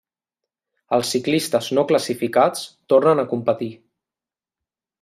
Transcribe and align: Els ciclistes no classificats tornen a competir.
Els 0.97 1.11
ciclistes 1.15 1.67
no 1.79 1.83
classificats 1.91 2.65
tornen 2.95 3.25
a 3.25 3.27
competir. 3.35 3.69